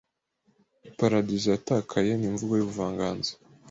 Iparadizo 0.89 1.47
yatakaye 1.55 2.11
n'imvugo 2.15 2.53
y'ubuvanganzo 2.55 3.31